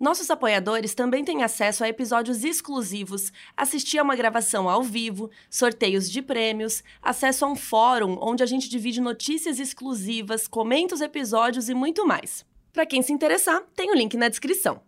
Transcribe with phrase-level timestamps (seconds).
[0.00, 6.10] Nossos apoiadores também têm acesso a episódios exclusivos, assistir a uma gravação ao vivo, sorteios
[6.10, 11.68] de prêmios, acesso a um fórum onde a gente divide notícias exclusivas, comenta os episódios
[11.68, 12.46] e muito mais.
[12.72, 14.80] Para quem se interessar, tem o link na descrição.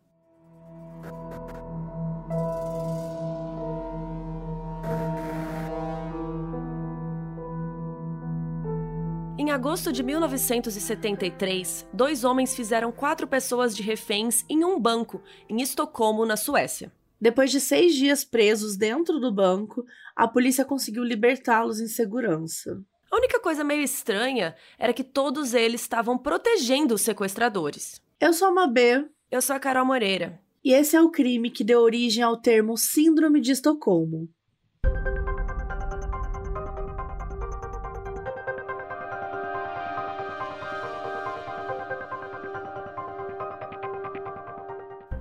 [9.38, 15.62] Em agosto de 1973, dois homens fizeram quatro pessoas de reféns em um banco, em
[15.62, 16.92] Estocolmo, na Suécia.
[17.18, 22.82] Depois de seis dias presos dentro do banco, a polícia conseguiu libertá-los em segurança.
[23.10, 28.02] A única coisa meio estranha era que todos eles estavam protegendo os sequestradores.
[28.20, 29.06] Eu sou a Mabê.
[29.30, 30.38] Eu sou a Carol Moreira.
[30.62, 34.28] E esse é o crime que deu origem ao termo Síndrome de Estocolmo.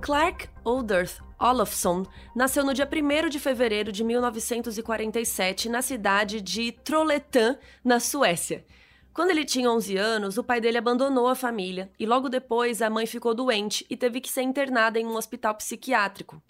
[0.02, 7.56] Clark Olderth Olofsson nasceu no dia 1 de fevereiro de 1947 na cidade de Trollhättan,
[7.84, 8.66] na Suécia.
[9.14, 12.90] Quando ele tinha 11 anos, o pai dele abandonou a família e logo depois a
[12.90, 16.42] mãe ficou doente e teve que ser internada em um hospital psiquiátrico.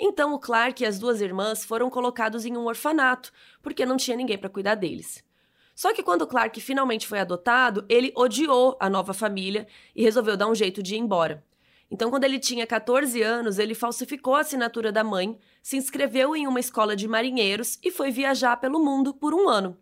[0.00, 3.32] Então o Clark e as duas irmãs foram colocados em um orfanato,
[3.62, 5.22] porque não tinha ninguém para cuidar deles.
[5.76, 10.48] Só que quando Clark finalmente foi adotado, ele odiou a nova família e resolveu dar
[10.48, 11.44] um jeito de ir embora.
[11.90, 16.46] Então, quando ele tinha 14 anos, ele falsificou a assinatura da mãe, se inscreveu em
[16.46, 19.78] uma escola de marinheiros e foi viajar pelo mundo por um ano.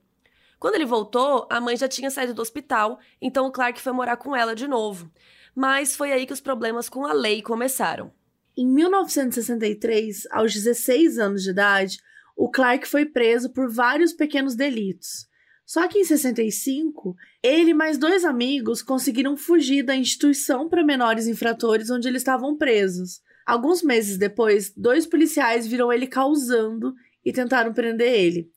[0.59, 4.17] Quando ele voltou, a mãe já tinha saído do hospital, então o Clark foi morar
[4.17, 5.11] com ela de novo.
[5.55, 8.13] Mas foi aí que os problemas com a lei começaram.
[8.57, 11.99] Em 1963, aos 16 anos de idade,
[12.37, 15.27] o Clark foi preso por vários pequenos delitos.
[15.67, 21.27] Só que em 65, ele e mais dois amigos conseguiram fugir da instituição para menores
[21.27, 23.23] infratores onde eles estavam presos.
[23.47, 28.51] Alguns meses depois, dois policiais viram ele causando e tentaram prender ele.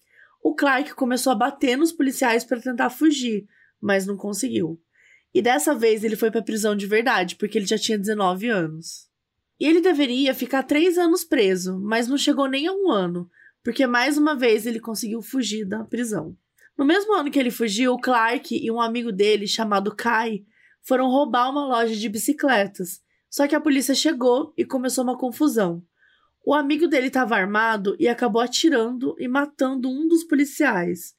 [0.44, 3.48] O Clark começou a bater nos policiais para tentar fugir,
[3.82, 4.80] mas não conseguiu.
[5.34, 9.08] E dessa vez ele foi para prisão de verdade, porque ele já tinha 19 anos.
[9.60, 13.30] E ele deveria ficar três anos preso, mas não chegou nem a um ano,
[13.64, 16.36] porque mais uma vez ele conseguiu fugir da prisão.
[16.78, 20.44] No mesmo ano que ele fugiu, o Clark e um amigo dele, chamado Kai,
[20.84, 23.02] foram roubar uma loja de bicicletas.
[23.30, 25.84] Só que a polícia chegou e começou uma confusão.
[26.46, 31.14] O amigo dele estava armado e acabou atirando e matando um dos policiais.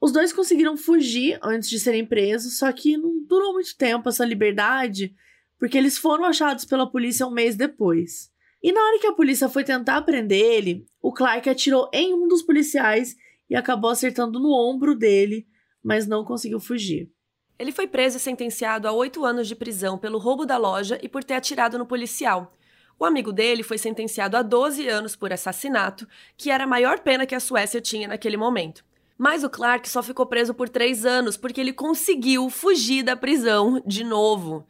[0.00, 4.24] Os dois conseguiram fugir antes de serem presos, só que não durou muito tempo essa
[4.24, 5.14] liberdade,
[5.58, 8.30] porque eles foram achados pela polícia um mês depois.
[8.62, 12.28] E na hora que a polícia foi tentar prender ele, o Clark atirou em um
[12.28, 13.16] dos policiais
[13.50, 15.46] e acabou acertando no ombro dele,
[15.82, 17.10] mas não conseguiu fugir.
[17.58, 21.08] Ele foi preso e sentenciado a oito anos de prisão pelo roubo da loja e
[21.08, 22.56] por ter atirado no policial.
[22.98, 26.06] O amigo dele foi sentenciado a 12 anos por assassinato,
[26.36, 28.84] que era a maior pena que a Suécia tinha naquele momento.
[29.18, 33.82] Mas o Clark só ficou preso por três anos porque ele conseguiu fugir da prisão
[33.84, 34.66] de novo.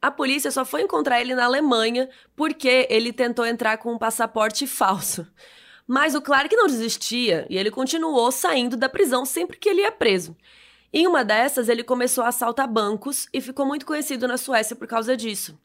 [0.00, 4.66] A polícia só foi encontrar ele na Alemanha porque ele tentou entrar com um passaporte
[4.66, 5.24] falso.
[5.86, 9.92] Mas o Clark não desistia e ele continuou saindo da prisão sempre que ele ia
[9.92, 10.36] preso.
[10.92, 14.86] Em uma dessas, ele começou a assaltar bancos e ficou muito conhecido na Suécia por
[14.86, 15.58] causa disso.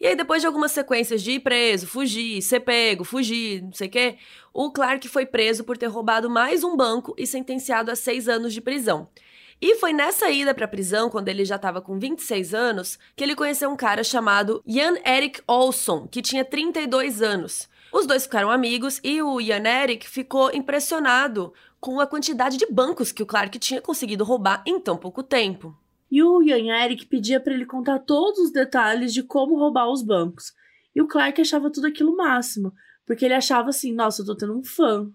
[0.00, 3.88] E aí, depois de algumas sequências de ir preso, fugir, ser pego, fugir, não sei
[3.88, 4.16] o quê,
[4.54, 8.54] o Clark foi preso por ter roubado mais um banco e sentenciado a seis anos
[8.54, 9.08] de prisão.
[9.60, 13.22] E foi nessa ida para a prisão, quando ele já estava com 26 anos, que
[13.22, 17.68] ele conheceu um cara chamado Jan Erik Olsson, que tinha 32 anos.
[17.92, 23.10] Os dois ficaram amigos e o Ian Eric ficou impressionado com a quantidade de bancos
[23.10, 25.76] que o Clark tinha conseguido roubar em tão pouco tempo.
[26.10, 30.02] E o Ian Eric pedia para ele contar todos os detalhes de como roubar os
[30.02, 30.52] bancos.
[30.94, 32.72] E o Clark achava tudo aquilo máximo,
[33.06, 35.08] porque ele achava assim, nossa, eu tô tendo um fã,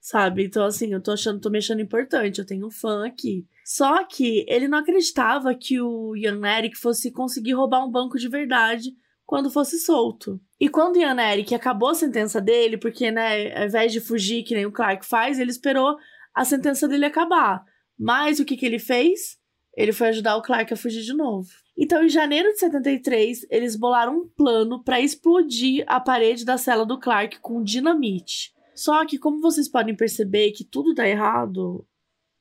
[0.00, 0.44] sabe?
[0.44, 3.46] Então assim, eu tô achando, tô me achando importante, eu tenho um fã aqui.
[3.64, 8.28] Só que ele não acreditava que o Ian Eric fosse conseguir roubar um banco de
[8.28, 8.94] verdade
[9.26, 10.40] quando fosse solto.
[10.58, 14.54] E quando Ian Eric acabou a sentença dele, porque, né, ao invés de fugir, que
[14.54, 15.96] nem o Clark faz, ele esperou
[16.34, 17.64] a sentença dele acabar.
[17.98, 19.38] Mas o que, que ele fez?
[19.76, 21.48] ele foi ajudar o Clark a fugir de novo.
[21.76, 26.86] Então, em janeiro de 73, eles bolaram um plano para explodir a parede da cela
[26.86, 28.54] do Clark com dinamite.
[28.74, 31.86] Só que, como vocês podem perceber que tudo dá errado,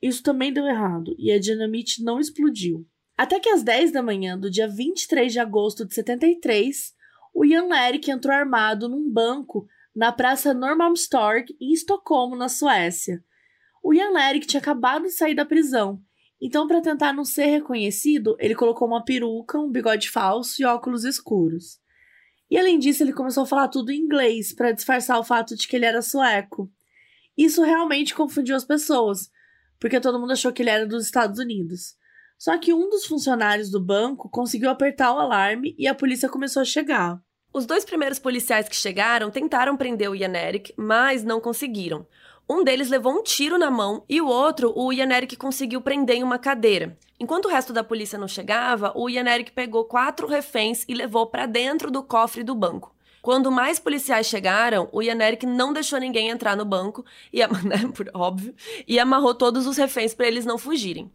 [0.01, 2.87] isso também deu errado e a dinamite não explodiu.
[3.17, 6.93] Até que às 10 da manhã do dia 23 de agosto de 73,
[7.33, 13.23] o Jan Erik entrou armado num banco na Praça Norrmalmstorg, em Estocolmo, na Suécia.
[13.81, 16.01] O Jan Erik tinha acabado de sair da prisão
[16.39, 21.03] então, para tentar não ser reconhecido, ele colocou uma peruca, um bigode falso e óculos
[21.03, 21.79] escuros.
[22.49, 25.67] E além disso, ele começou a falar tudo em inglês para disfarçar o fato de
[25.67, 26.71] que ele era sueco.
[27.37, 29.31] Isso realmente confundiu as pessoas,
[29.79, 31.95] porque todo mundo achou que ele era dos Estados Unidos.
[32.37, 36.61] Só que um dos funcionários do banco conseguiu apertar o alarme e a polícia começou
[36.61, 37.19] a chegar.
[37.53, 42.05] Os dois primeiros policiais que chegaram tentaram prender o Ian Eric, mas não conseguiram.
[42.47, 46.23] Um deles levou um tiro na mão e o outro, o Eric conseguiu prender em
[46.23, 46.97] uma cadeira.
[47.19, 51.45] Enquanto o resto da polícia não chegava, o Eric pegou quatro reféns e levou para
[51.45, 52.93] dentro do cofre do banco.
[53.21, 57.03] Quando mais policiais chegaram, o Eric não deixou ninguém entrar no banco,
[57.33, 58.53] e, né, por óbvio,
[58.87, 61.09] e amarrou todos os reféns para eles não fugirem.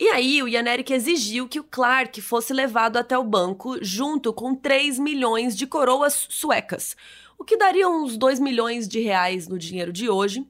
[0.00, 4.54] E aí, o Eric exigiu que o Clark fosse levado até o banco junto com
[4.54, 6.96] 3 milhões de coroas suecas,
[7.38, 10.42] o que daria uns 2 milhões de reais no dinheiro de hoje.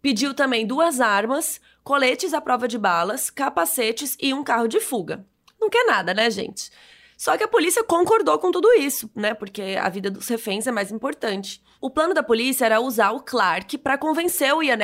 [0.00, 5.26] Pediu também duas armas, coletes à prova de balas, capacetes e um carro de fuga.
[5.60, 6.70] Não quer nada, né, gente?
[7.18, 9.34] Só que a polícia concordou com tudo isso, né?
[9.34, 11.60] Porque a vida dos reféns é mais importante.
[11.80, 14.78] O plano da polícia era usar o Clark para convencer o Ian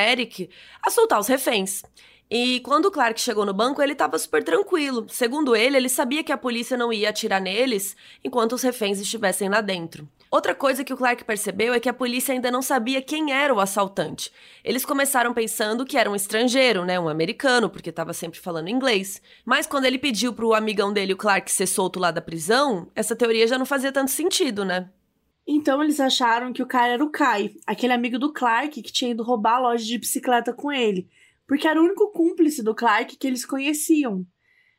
[0.82, 1.84] a soltar os reféns.
[2.30, 5.06] E quando o Clark chegou no banco, ele estava super tranquilo.
[5.08, 9.48] Segundo ele, ele sabia que a polícia não ia atirar neles enquanto os reféns estivessem
[9.48, 10.06] lá dentro.
[10.30, 13.54] Outra coisa que o Clark percebeu é que a polícia ainda não sabia quem era
[13.54, 14.30] o assaltante.
[14.62, 19.22] Eles começaram pensando que era um estrangeiro, né, um americano, porque estava sempre falando inglês.
[19.42, 23.16] Mas quando ele pediu pro amigão dele, o Clark, ser solto lá da prisão, essa
[23.16, 24.90] teoria já não fazia tanto sentido, né?
[25.46, 29.12] Então eles acharam que o cara era o Kai, aquele amigo do Clark que tinha
[29.12, 31.08] ido roubar a loja de bicicleta com ele,
[31.48, 34.24] porque era o único cúmplice do Clark que eles conheciam.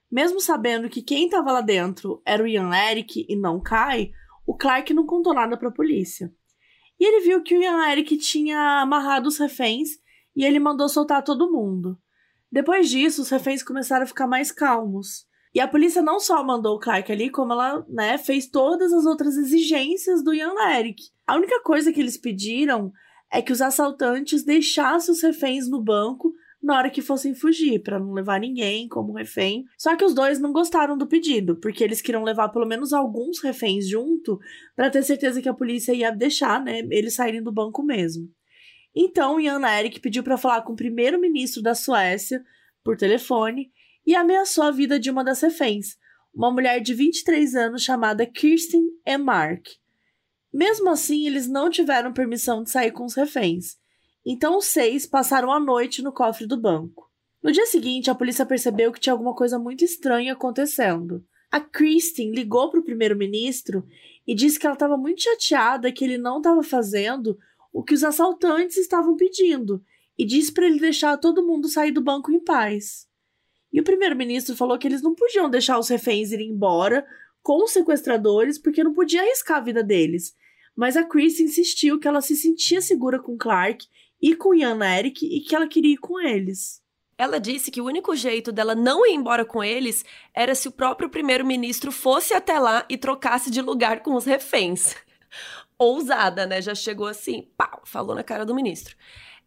[0.09, 4.11] Mesmo sabendo que quem estava lá dentro era o Ian Eric e não Kai,
[4.45, 6.31] o Clark não contou nada para a polícia.
[6.99, 9.89] E ele viu que o Ian Eric tinha amarrado os reféns
[10.35, 11.97] e ele mandou soltar todo mundo.
[12.51, 15.27] Depois disso, os reféns começaram a ficar mais calmos.
[15.53, 19.05] E a polícia não só mandou o Clark ali, como ela né, fez todas as
[19.05, 21.01] outras exigências do Ian Eric.
[21.25, 22.91] A única coisa que eles pediram
[23.31, 27.99] é que os assaltantes deixassem os reféns no banco na hora que fossem fugir, para
[27.99, 29.63] não levar ninguém como refém.
[29.77, 33.41] Só que os dois não gostaram do pedido, porque eles queriam levar pelo menos alguns
[33.41, 34.39] reféns junto
[34.75, 38.29] para ter certeza que a polícia ia deixar, né, eles saírem do banco mesmo.
[38.95, 42.43] Então, Jan Erik pediu para falar com o primeiro-ministro da Suécia
[42.83, 43.71] por telefone
[44.05, 45.97] e ameaçou a vida de uma das reféns,
[46.33, 49.67] uma mulher de 23 anos chamada Kirsten Emark.
[50.51, 53.78] Mesmo assim, eles não tiveram permissão de sair com os reféns.
[54.31, 57.09] Então os seis passaram a noite no cofre do banco.
[57.41, 61.25] No dia seguinte, a polícia percebeu que tinha alguma coisa muito estranha acontecendo.
[61.49, 63.83] A Kristen ligou para o primeiro-ministro
[64.27, 67.39] e disse que ela estava muito chateada que ele não estava fazendo
[67.73, 69.83] o que os assaltantes estavam pedindo
[70.15, 73.07] e disse para ele deixar todo mundo sair do banco em paz.
[73.73, 77.03] E o primeiro-ministro falou que eles não podiam deixar os reféns irem embora
[77.41, 80.35] com os sequestradores porque não podia arriscar a vida deles.
[80.75, 83.87] Mas a Chris insistiu que ela se sentia segura com Clark
[84.21, 86.81] ir com Ian Eric e que ela queria ir com eles.
[87.17, 90.71] Ela disse que o único jeito dela não ir embora com eles era se o
[90.71, 94.95] próprio primeiro-ministro fosse até lá e trocasse de lugar com os reféns.
[95.77, 96.61] Ousada, né?
[96.61, 98.95] Já chegou assim, pau, falou na cara do ministro.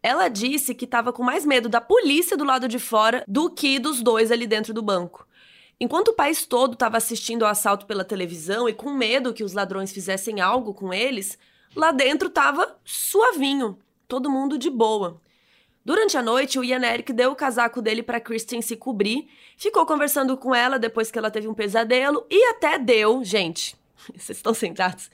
[0.03, 3.79] Ela disse que estava com mais medo da polícia do lado de fora do que
[3.79, 5.27] dos dois ali dentro do banco.
[5.81, 9.55] Enquanto o país todo estava assistindo ao assalto pela televisão e com medo que os
[9.55, 11.39] ladrões fizessem algo com eles,
[11.75, 15.21] lá dentro estava suavinho todo mundo de boa.
[15.85, 19.85] Durante a noite, o Ian Eric deu o casaco dele para Kristen se cobrir, ficou
[19.85, 23.77] conversando com ela depois que ela teve um pesadelo e até deu, gente,
[24.15, 25.11] vocês estão sentados?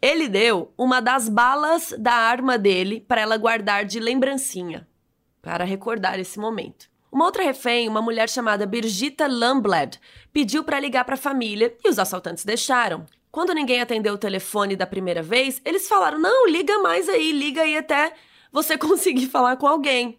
[0.00, 4.86] Ele deu uma das balas da arma dele para ela guardar de lembrancinha,
[5.40, 6.90] para recordar esse momento.
[7.10, 9.96] Uma outra refém, uma mulher chamada Birgitta Lamblad,
[10.32, 13.06] pediu para ligar para a família e os assaltantes deixaram.
[13.32, 17.62] Quando ninguém atendeu o telefone da primeira vez, eles falaram: "Não, liga mais aí, liga
[17.62, 18.12] aí até
[18.52, 20.18] você conseguir falar com alguém.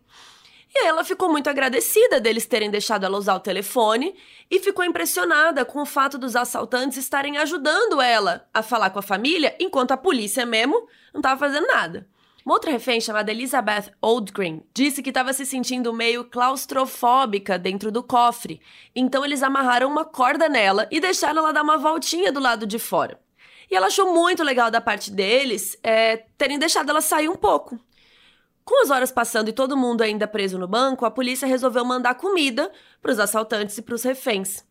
[0.74, 4.16] E ela ficou muito agradecida deles terem deixado ela usar o telefone
[4.50, 9.04] e ficou impressionada com o fato dos assaltantes estarem ajudando ela a falar com a
[9.04, 12.08] família, enquanto a polícia mesmo não estava fazendo nada.
[12.46, 18.02] Uma outra refém chamada Elizabeth Oldgreen disse que estava se sentindo meio claustrofóbica dentro do
[18.02, 18.62] cofre,
[18.96, 22.80] então eles amarraram uma corda nela e deixaram ela dar uma voltinha do lado de
[22.80, 23.20] fora.
[23.70, 27.80] E ela achou muito legal da parte deles é, terem deixado ela sair um pouco.
[28.64, 32.16] Com as horas passando e todo mundo ainda preso no banco, a polícia resolveu mandar
[32.16, 34.64] comida para os assaltantes e para os reféns.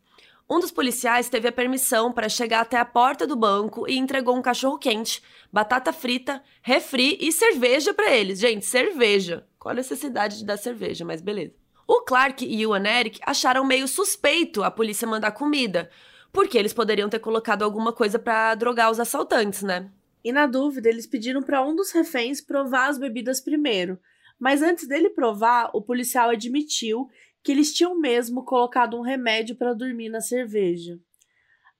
[0.49, 4.37] Um dos policiais teve a permissão para chegar até a porta do banco e entregou
[4.37, 8.41] um cachorro quente, batata frita, refri e cerveja para eles.
[8.41, 9.47] Gente, cerveja.
[9.61, 11.55] Qual a necessidade de dar cerveja, mas beleza.
[11.87, 15.91] O Clark e o Eric acharam meio suspeito a polícia mandar comida,
[16.33, 19.91] porque eles poderiam ter colocado alguma coisa para drogar os assaltantes, né?
[20.25, 23.99] E na dúvida, eles pediram para um dos reféns provar as bebidas primeiro.
[24.39, 27.09] Mas antes dele provar, o policial admitiu
[27.43, 30.99] que eles tinham mesmo colocado um remédio para dormir na cerveja.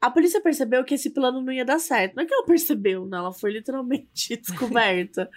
[0.01, 2.17] A polícia percebeu que esse plano não ia dar certo.
[2.17, 5.31] Não é que ela percebeu, não, ela foi literalmente descoberta.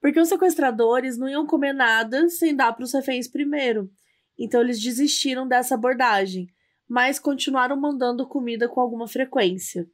[0.00, 3.90] Porque os sequestradores não iam comer nada sem dar para os reféns primeiro.
[4.38, 6.48] Então eles desistiram dessa abordagem,
[6.88, 9.88] mas continuaram mandando comida com alguma frequência.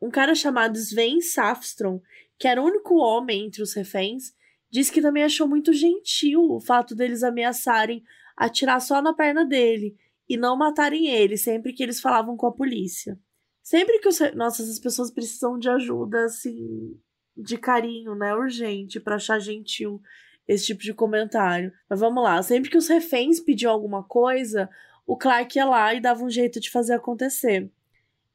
[0.00, 2.00] Um cara chamado Sven Safstrom,
[2.38, 4.34] que era o único homem entre os reféns,
[4.70, 8.02] disse que também achou muito gentil o fato deles ameaçarem
[8.36, 9.96] atirar só na perna dele
[10.28, 13.18] e não matarem ele sempre que eles falavam com a polícia.
[13.62, 14.18] Sempre que os.
[14.34, 16.96] Nossa, essas pessoas precisam de ajuda, assim,
[17.36, 18.34] de carinho, né?
[18.34, 20.00] Urgente, para achar gentil
[20.46, 21.72] esse tipo de comentário.
[21.88, 22.40] Mas vamos lá.
[22.42, 24.68] Sempre que os reféns pediam alguma coisa,
[25.06, 27.70] o Clark ia lá e dava um jeito de fazer acontecer.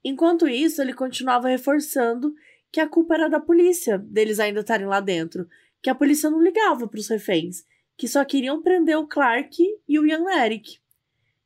[0.04, 2.34] Enquanto isso, ele continuava reforçando
[2.72, 5.48] que a culpa era da polícia, deles ainda estarem lá dentro,
[5.82, 7.66] que a polícia não ligava para os reféns,
[7.98, 10.80] que só queriam prender o Clark e o Ian Eric.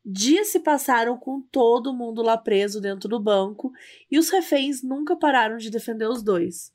[0.06, 3.74] Dias se passaram com todo mundo lá preso dentro do banco
[4.10, 6.72] e os reféns nunca pararam de defender os dois.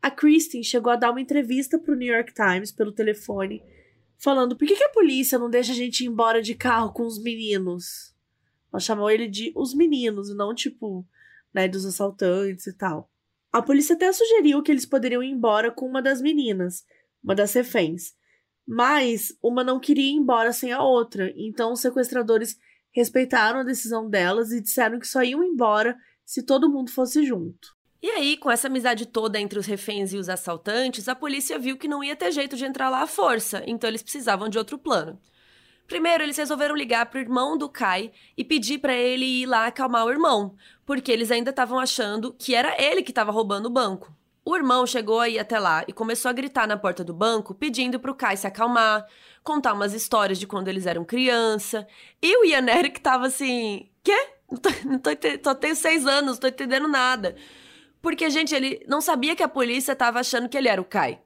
[0.00, 3.62] A Kristen chegou a dar uma entrevista para o New York Times pelo telefone,
[4.16, 7.04] falando por que, que a polícia não deixa a gente ir embora de carro com
[7.04, 8.14] os meninos.
[8.72, 11.06] Ela chamou ele de os meninos, não tipo,
[11.54, 13.10] né, dos assaltantes e tal.
[13.52, 16.84] A polícia até sugeriu que eles poderiam ir embora com uma das meninas,
[17.22, 18.12] uma das reféns,
[18.66, 22.56] mas uma não queria ir embora sem a outra, então os sequestradores
[22.92, 27.74] respeitaram a decisão delas e disseram que só iam embora se todo mundo fosse junto.
[28.02, 31.76] E aí, com essa amizade toda entre os reféns e os assaltantes, a polícia viu
[31.76, 34.78] que não ia ter jeito de entrar lá à força, então eles precisavam de outro
[34.78, 35.20] plano.
[35.90, 40.06] Primeiro, eles resolveram ligar pro irmão do Kai e pedir para ele ir lá acalmar
[40.06, 40.54] o irmão,
[40.86, 44.14] porque eles ainda estavam achando que era ele que estava roubando o banco.
[44.44, 47.98] O irmão chegou aí até lá e começou a gritar na porta do banco, pedindo
[47.98, 49.04] pro Kai se acalmar,
[49.42, 51.84] contar umas histórias de quando eles eram criança.
[52.22, 54.28] E o Ian Eric tava assim: quê?
[54.48, 55.10] Não tô, não tô,
[55.42, 57.34] só tenho seis anos, não tô entendendo nada.
[58.00, 61.20] Porque, gente, ele não sabia que a polícia tava achando que ele era o Kai.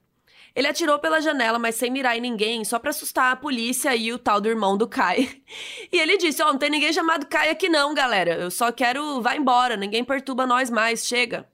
[0.54, 4.12] Ele atirou pela janela, mas sem mirar em ninguém, só para assustar a polícia e
[4.12, 5.42] o tal do irmão do Kai.
[5.92, 8.34] E ele disse: Ó, oh, não tem ninguém chamado Kai aqui não, galera.
[8.34, 9.20] Eu só quero.
[9.20, 11.48] Vai embora, ninguém perturba nós mais, chega.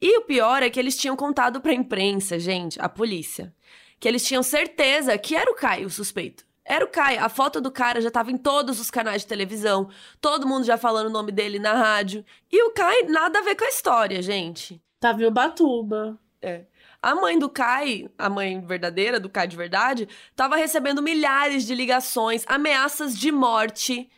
[0.00, 3.54] E o pior é que eles tinham contado pra imprensa, gente, a polícia,
[4.00, 6.44] que eles tinham certeza que era o Caio o suspeito.
[6.64, 7.24] Era o Caio.
[7.24, 9.88] A foto do cara já tava em todos os canais de televisão.
[10.20, 12.24] Todo mundo já falando o nome dele na rádio.
[12.50, 14.80] E o Caio nada a ver com a história, gente.
[15.00, 16.18] Tava em Ubatuba.
[16.40, 16.64] É.
[17.02, 21.74] A mãe do Kai, a mãe verdadeira do Kai de verdade, tava recebendo milhares de
[21.74, 24.08] ligações, ameaças de morte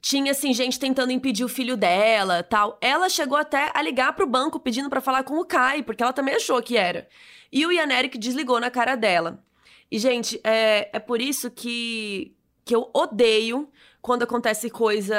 [0.00, 2.78] tinha assim gente tentando impedir o filho dela, tal.
[2.80, 6.12] Ela chegou até a ligar pro banco pedindo para falar com o Kai, porque ela
[6.12, 7.08] também achou que era.
[7.50, 9.42] E o Ian Eric desligou na cara dela.
[9.90, 12.32] E gente, é, é por isso que
[12.64, 13.70] que eu odeio
[14.02, 15.16] quando acontece coisa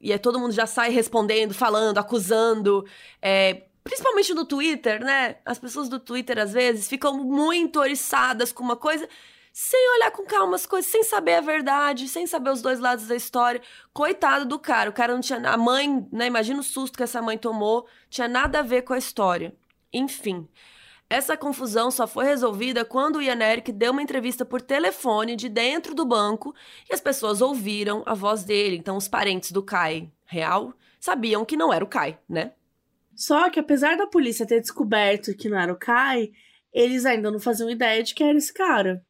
[0.00, 2.84] e é, todo mundo já sai respondendo, falando, acusando,
[3.22, 5.36] é, principalmente no Twitter, né?
[5.46, 9.08] As pessoas do Twitter às vezes ficam muito oriçadas com uma coisa
[9.50, 13.06] sem olhar com calma as coisas, sem saber a verdade, sem saber os dois lados
[13.08, 13.62] da história.
[13.92, 15.40] Coitado do cara, o cara não tinha.
[15.48, 16.26] A mãe, né?
[16.26, 19.56] Imagina o susto que essa mãe tomou, tinha nada a ver com a história.
[19.90, 20.46] Enfim.
[21.10, 25.48] Essa confusão só foi resolvida quando o Ian Eric deu uma entrevista por telefone de
[25.48, 26.54] dentro do banco
[26.88, 28.76] e as pessoas ouviram a voz dele.
[28.76, 32.52] Então, os parentes do Kai real sabiam que não era o Kai, né?
[33.18, 36.30] Só que apesar da polícia ter descoberto que não era o Kai,
[36.72, 39.04] eles ainda não faziam ideia de que era esse cara.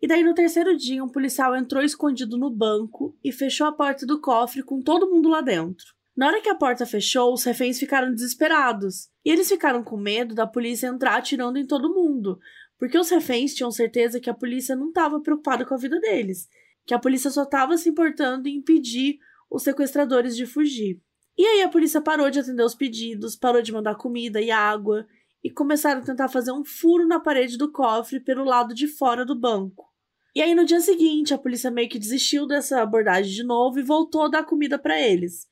[0.00, 4.06] E daí, no terceiro dia, um policial entrou escondido no banco e fechou a porta
[4.06, 5.84] do cofre com todo mundo lá dentro.
[6.16, 9.10] Na hora que a porta fechou, os reféns ficaram desesperados.
[9.22, 12.40] E eles ficaram com medo da polícia entrar atirando em todo mundo,
[12.78, 16.48] porque os reféns tinham certeza que a polícia não estava preocupada com a vida deles,
[16.86, 19.18] que a polícia só estava se importando em impedir
[19.50, 21.02] os sequestradores de fugir.
[21.36, 25.06] E aí a polícia parou de atender os pedidos, parou de mandar comida e água,
[25.42, 29.24] e começaram a tentar fazer um furo na parede do cofre pelo lado de fora
[29.24, 29.90] do banco.
[30.34, 33.82] E aí no dia seguinte, a polícia meio que desistiu dessa abordagem de novo e
[33.82, 35.46] voltou a dar comida para eles.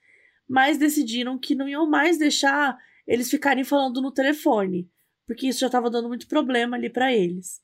[0.48, 4.88] Mas decidiram que não iam mais deixar eles ficarem falando no telefone,
[5.26, 7.60] porque isso já estava dando muito problema ali para eles.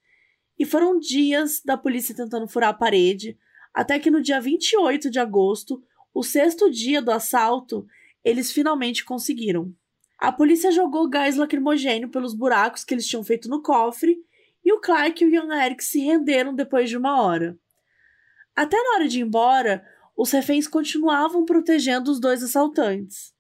[0.59, 3.39] E foram dias da polícia tentando furar a parede,
[3.73, 5.83] até que no dia 28 de agosto,
[6.13, 7.87] o sexto dia do assalto,
[8.27, 9.73] eles finalmente conseguiram.
[10.19, 14.19] A polícia jogou gás lacrimogênio pelos buracos que eles tinham feito no cofre
[14.65, 17.57] e o Clark e o Ian Eric se renderam depois de uma hora.
[18.57, 23.33] Até na hora de ir embora, os reféns continuavam protegendo os dois assaltantes.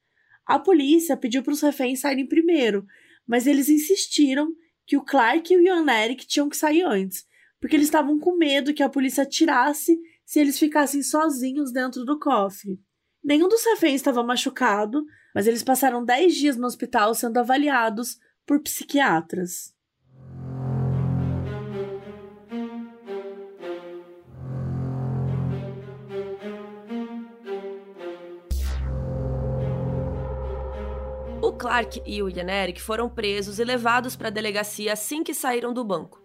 [0.46, 2.86] A polícia pediu para os reféns saírem primeiro,
[3.26, 4.54] mas eles insistiram
[4.86, 7.26] que o Clark e o Ian Eric tinham que sair antes,
[7.58, 12.20] porque eles estavam com medo que a polícia atirasse se eles ficassem sozinhos dentro do
[12.20, 12.78] cofre.
[13.26, 15.04] Nenhum dos reféns estava machucado,
[15.34, 19.74] mas eles passaram 10 dias no hospital sendo avaliados por psiquiatras.
[31.42, 35.34] O Clark e o Ian Eric foram presos e levados para a delegacia assim que
[35.34, 36.24] saíram do banco.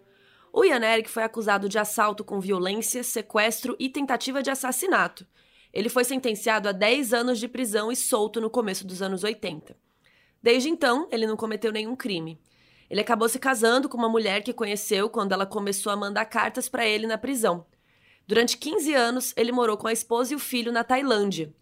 [0.52, 5.26] O Ian Eric foi acusado de assalto com violência, sequestro e tentativa de assassinato.
[5.72, 9.74] Ele foi sentenciado a 10 anos de prisão e solto no começo dos anos 80.
[10.42, 12.40] Desde então, ele não cometeu nenhum crime.
[12.90, 16.68] Ele acabou se casando com uma mulher que conheceu quando ela começou a mandar cartas
[16.68, 17.64] para ele na prisão.
[18.26, 21.54] Durante 15 anos, ele morou com a esposa e o filho na Tailândia.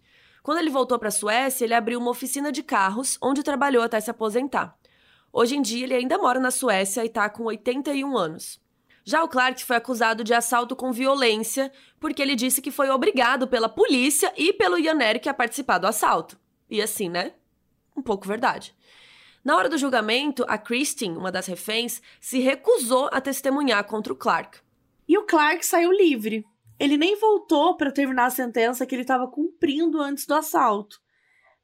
[0.43, 4.01] Quando ele voltou para a Suécia, ele abriu uma oficina de carros, onde trabalhou até
[4.01, 4.77] se aposentar.
[5.33, 8.61] Hoje em dia, ele ainda mora na Suécia e está com 81 anos.
[9.05, 13.49] Já o Clark foi acusado de assalto com violência, porque ele disse que foi obrigado
[13.49, 16.39] pela polícia e pelo Ian Eric a participar do assalto.
[16.69, 17.33] E assim, né?
[17.97, 18.75] Um pouco verdade.
[19.43, 24.17] Na hora do julgamento, a Christine, uma das reféns, se recusou a testemunhar contra o
[24.17, 24.59] Clark.
[25.09, 26.45] E o Clark saiu livre.
[26.79, 31.01] Ele nem voltou para terminar a sentença que ele estava cumprindo antes do assalto.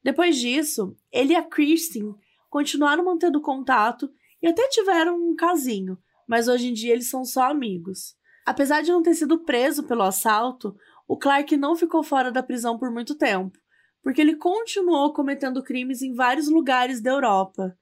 [0.03, 2.15] Depois disso, ele e a Christine
[2.49, 4.09] continuaram mantendo contato
[4.41, 8.15] e até tiveram um casinho, mas hoje em dia eles são só amigos.
[8.45, 10.75] Apesar de não ter sido preso pelo assalto,
[11.07, 13.57] o Clark não ficou fora da prisão por muito tempo,
[14.03, 17.77] porque ele continuou cometendo crimes em vários lugares da Europa.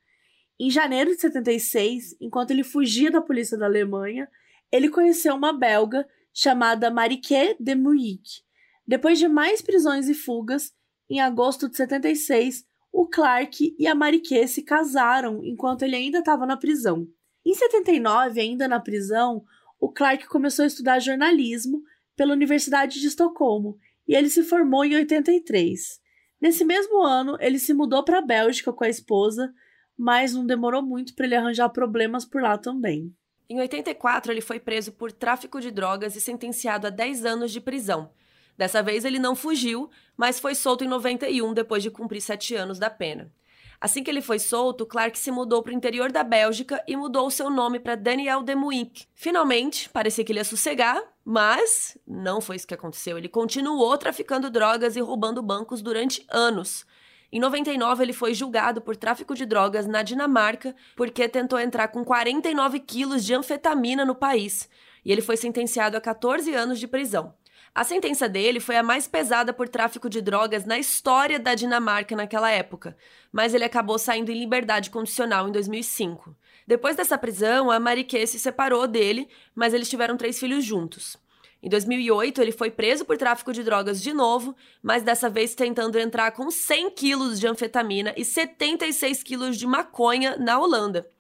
[0.60, 4.30] Em janeiro de 76, enquanto ele fugia da polícia da Alemanha,
[4.72, 8.44] ele conheceu uma belga chamada Mariquet de Muick.
[8.88, 10.72] Depois de mais prisões e fugas,
[11.10, 16.46] em agosto de 76, o Clark e a Mariquet se casaram enquanto ele ainda estava
[16.46, 17.08] na prisão.
[17.46, 19.46] Em 79, ainda na prisão,
[19.80, 21.84] o Clark começou a estudar jornalismo
[22.16, 23.78] pela Universidade de Estocolmo
[24.08, 26.02] e ele se formou em 83.
[26.42, 29.54] Nesse mesmo ano, ele se mudou para a Bélgica com a esposa,
[29.98, 33.14] mas não demorou muito para ele arranjar problemas por lá também.
[33.48, 37.62] Em 84, ele foi preso por tráfico de drogas e sentenciado a 10 anos de
[37.62, 38.10] prisão.
[38.58, 42.80] Dessa vez, ele não fugiu, mas foi solto em 91 depois de cumprir 7 anos
[42.80, 43.32] da pena.
[43.80, 47.30] Assim que ele foi solto, Clark se mudou para o interior da Bélgica e mudou
[47.30, 49.06] seu nome para Daniel Demuink.
[49.14, 53.18] Finalmente, parecia que ele ia sossegar, mas não foi isso que aconteceu.
[53.18, 56.86] Ele continuou traficando drogas e roubando bancos durante anos.
[57.32, 62.06] Em 99, ele foi julgado por tráfico de drogas na Dinamarca porque tentou entrar com
[62.06, 64.70] 49 quilos de anfetamina no país.
[65.04, 67.34] E ele foi sentenciado a 14 anos de prisão.
[67.76, 72.16] A sentença dele foi a mais pesada por tráfico de drogas na história da Dinamarca
[72.16, 72.96] naquela época,
[73.34, 76.34] mas ele acabou saindo em liberdade condicional em 2005.
[76.66, 81.18] Depois dessa prisão, a Mariquet se separou dele, mas eles tiveram três filhos juntos.
[81.62, 86.00] Em 2008, ele foi preso por tráfico de drogas de novo, mas dessa vez tentando
[86.00, 91.12] entrar com 100 quilos de anfetamina e 76 quilos de maconha na Holanda.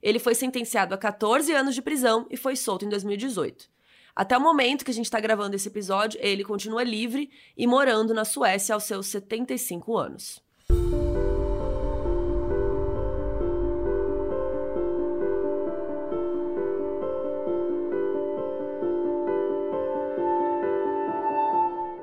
[0.00, 3.73] Ele foi sentenciado a 14 anos de prisão e foi solto em 2018.
[4.14, 8.14] Até o momento que a gente está gravando esse episódio, ele continua livre e morando
[8.14, 10.40] na Suécia aos seus 75 anos.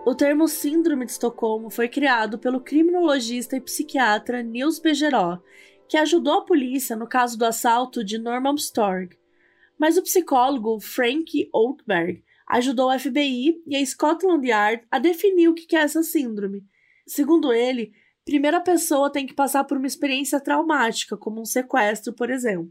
[0.05, 5.39] O termo Síndrome de Estocolmo foi criado pelo criminologista e psiquiatra Nils Bejeró,
[5.87, 9.20] que ajudou a polícia no caso do assalto de Norman Storg.
[9.81, 15.55] Mas o psicólogo Frank Oakberg ajudou o FBI e a Scotland Yard a definir o
[15.55, 16.63] que é essa síndrome.
[17.07, 17.91] Segundo ele,
[18.23, 22.69] primeira pessoa tem que passar por uma experiência traumática, como um sequestro, por exemplo.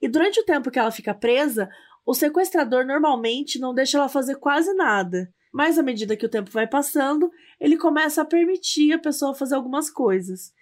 [0.00, 1.68] E durante o tempo que ela fica presa,
[2.06, 5.28] o sequestrador normalmente não deixa ela fazer quase nada.
[5.52, 7.28] Mas à medida que o tempo vai passando,
[7.58, 10.52] ele começa a permitir a pessoa fazer algumas coisas.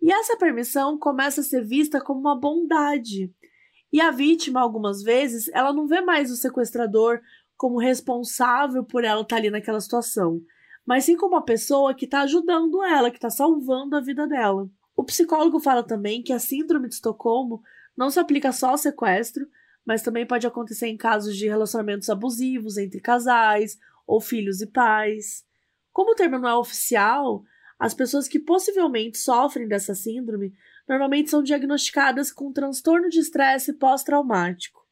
[0.00, 3.30] E essa permissão começa a ser vista como uma bondade.
[3.94, 7.20] E a vítima, algumas vezes, ela não vê mais o sequestrador
[7.56, 10.42] como responsável por ela estar ali naquela situação,
[10.84, 14.68] mas sim como uma pessoa que está ajudando ela, que está salvando a vida dela.
[14.96, 17.62] O psicólogo fala também que a síndrome de Estocolmo
[17.96, 19.46] não se aplica só ao sequestro,
[19.86, 25.44] mas também pode acontecer em casos de relacionamentos abusivos entre casais ou filhos e pais.
[25.92, 27.44] Como o termo não é oficial,
[27.78, 30.52] as pessoas que possivelmente sofrem dessa síndrome
[30.88, 34.84] normalmente são diagnosticadas com transtorno de estresse pós-traumático.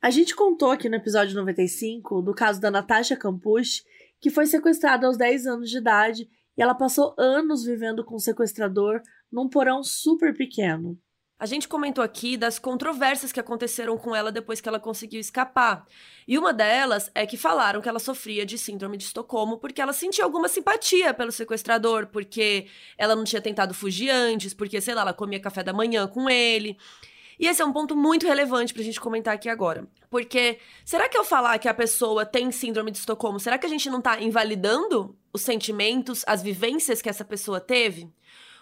[0.00, 3.82] A gente contou aqui no episódio 95 do caso da Natasha Campucci,
[4.20, 8.20] que foi sequestrada aos 10 anos de idade e ela passou anos vivendo com o
[8.20, 10.98] sequestrador num porão super pequeno.
[11.38, 15.86] A gente comentou aqui das controvérsias que aconteceram com ela depois que ela conseguiu escapar.
[16.26, 19.92] E uma delas é que falaram que ela sofria de síndrome de Estocolmo porque ela
[19.92, 25.02] sentia alguma simpatia pelo sequestrador, porque ela não tinha tentado fugir antes, porque, sei lá,
[25.02, 26.76] ela comia café da manhã com ele.
[27.38, 29.86] E esse é um ponto muito relevante pra gente comentar aqui agora.
[30.10, 33.68] Porque será que eu falar que a pessoa tem síndrome de Estocolmo, será que a
[33.68, 38.10] gente não tá invalidando os sentimentos, as vivências que essa pessoa teve?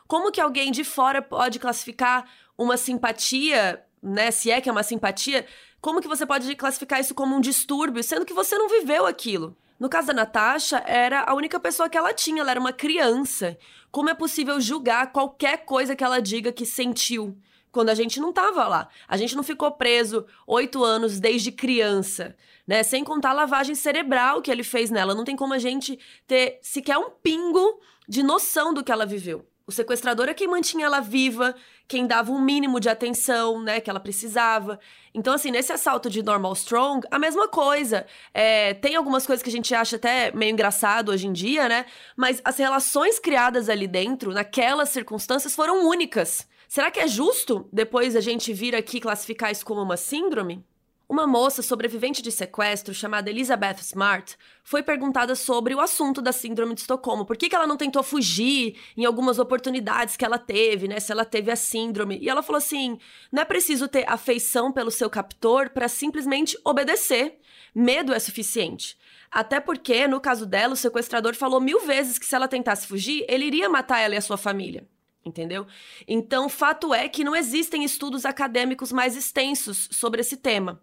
[0.07, 4.31] Como que alguém de fora pode classificar uma simpatia, né?
[4.31, 5.47] Se é que é uma simpatia,
[5.81, 9.57] como que você pode classificar isso como um distúrbio, sendo que você não viveu aquilo?
[9.79, 13.59] No caso da Natasha, era a única pessoa que ela tinha, ela era uma criança.
[13.91, 17.37] Como é possível julgar qualquer coisa que ela diga que sentiu?
[17.71, 18.89] Quando a gente não tava lá.
[19.07, 22.35] A gente não ficou preso oito anos desde criança,
[22.67, 22.83] né?
[22.83, 25.15] Sem contar a lavagem cerebral que ele fez nela.
[25.15, 29.47] Não tem como a gente ter sequer um pingo de noção do que ela viveu.
[29.69, 31.53] O sequestrador é quem mantinha ela viva,
[31.89, 34.79] quem dava um mínimo de atenção, né, que ela precisava.
[35.13, 38.07] Então, assim, nesse assalto de Normal Strong, a mesma coisa.
[38.33, 41.85] É, tem algumas coisas que a gente acha até meio engraçado hoje em dia, né?
[42.17, 46.47] Mas as relações criadas ali dentro, naquelas circunstâncias, foram únicas.
[46.69, 50.65] Será que é justo depois a gente vir aqui classificar isso como uma síndrome?
[51.09, 56.75] Uma moça sobrevivente de sequestro chamada Elizabeth Smart foi perguntada sobre o assunto da síndrome
[56.75, 57.25] de Estocolmo.
[57.25, 60.99] Por que, que ela não tentou fugir em algumas oportunidades que ela teve, né?
[60.99, 62.19] Se ela teve a síndrome.
[62.21, 62.99] E ela falou assim:
[63.31, 67.39] não é preciso ter afeição pelo seu captor para simplesmente obedecer.
[67.73, 68.99] Medo é suficiente.
[69.31, 73.25] Até porque, no caso dela, o sequestrador falou mil vezes que se ela tentasse fugir,
[73.29, 74.85] ele iria matar ela e a sua família
[75.29, 75.67] entendeu?
[76.07, 80.81] Então, fato é que não existem estudos acadêmicos mais extensos sobre esse tema.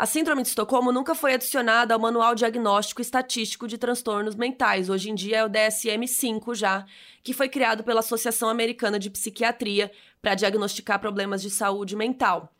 [0.00, 5.10] A Síndrome de Estocolmo nunca foi adicionada ao Manual Diagnóstico Estatístico de Transtornos Mentais, hoje
[5.10, 6.86] em dia é o DSM-5 já,
[7.22, 12.50] que foi criado pela Associação Americana de Psiquiatria para diagnosticar problemas de saúde mental.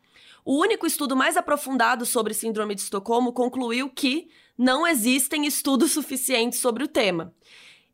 [0.44, 6.58] O único estudo mais aprofundado sobre Síndrome de Estocolmo concluiu que não existem estudos suficientes
[6.58, 7.32] sobre o tema.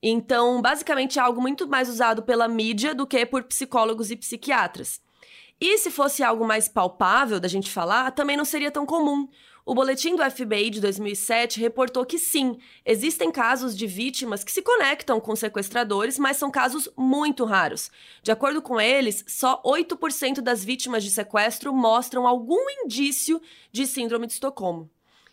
[0.03, 5.01] Então, basicamente, é algo muito mais usado pela mídia do que por psicólogos e psiquiatras.
[5.61, 9.27] E se fosse algo mais palpável da gente falar, também não seria tão comum.
[9.65, 14.63] O boletim do FBI de 2007 reportou que sim, existem casos de vítimas que se
[14.63, 17.91] conectam com sequestradores, mas são casos muito raros.
[18.23, 23.41] De acordo com eles, só 8% das vítimas de sequestro mostram algum indício
[23.73, 24.89] de síndrome de Estocolmo.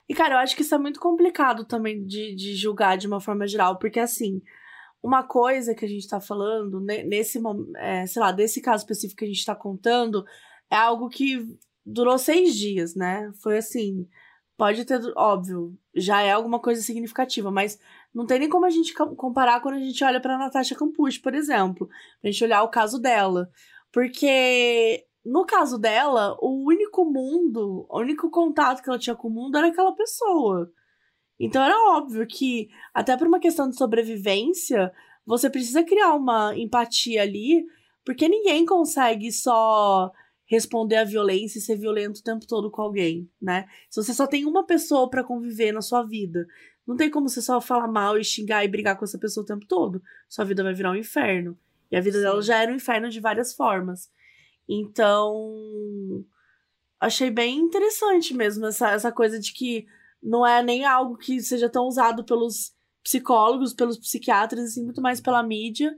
[0.10, 3.20] E, cara, eu acho que isso é muito complicado também de, de julgar de uma
[3.20, 4.42] forma geral, porque assim
[5.04, 7.40] uma coisa que a gente está falando, nesse
[7.76, 10.24] é, sei lá, desse caso específico que a gente está contando,
[10.72, 11.46] é algo que
[11.86, 13.30] durou seis dias, né?
[13.42, 14.08] Foi assim,
[14.58, 17.78] pode ter, óbvio, já é alguma coisa significativa, mas
[18.14, 21.36] não tem nem como a gente comparar quando a gente olha para Natasha Campucci, por
[21.36, 21.90] exemplo,
[22.22, 23.50] pra gente olhar o caso dela,
[23.92, 29.32] porque no caso dela, o único mundo, o único contato que ela tinha com o
[29.32, 30.72] mundo era aquela pessoa.
[31.40, 34.92] Então era óbvio que, até por uma questão de sobrevivência,
[35.26, 37.66] você precisa criar uma empatia ali,
[38.06, 40.12] porque ninguém consegue só
[40.46, 43.66] responder à violência e ser violento o tempo todo com alguém, né?
[43.90, 46.46] Se você só tem uma pessoa para conviver na sua vida,
[46.86, 49.48] não tem como você só falar mal e xingar e brigar com essa pessoa o
[49.48, 50.02] tempo todo.
[50.28, 51.58] Sua vida vai virar um inferno.
[51.90, 52.24] E a vida Sim.
[52.24, 54.12] dela já era um inferno de várias formas.
[54.68, 56.26] Então,
[57.00, 59.86] achei bem interessante mesmo essa, essa coisa de que
[60.24, 62.72] não é nem algo que seja tão usado pelos
[63.04, 65.94] psicólogos, pelos psiquiatras, assim, muito mais pela mídia.